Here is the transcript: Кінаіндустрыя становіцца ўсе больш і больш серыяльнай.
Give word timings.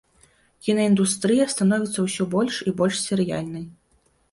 Кінаіндустрыя 0.67 1.45
становіцца 1.55 1.99
ўсе 2.07 2.29
больш 2.33 2.55
і 2.71 2.75
больш 2.83 2.95
серыяльнай. 3.07 3.71